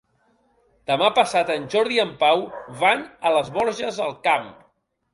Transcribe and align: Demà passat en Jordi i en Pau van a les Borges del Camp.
Demà 0.91 1.09
passat 1.17 1.53
en 1.57 1.69
Jordi 1.75 1.97
i 1.99 2.03
en 2.05 2.15
Pau 2.25 2.43
van 2.83 3.07
a 3.31 3.37
les 3.39 3.55
Borges 3.61 4.05
del 4.05 4.21
Camp. 4.29 4.53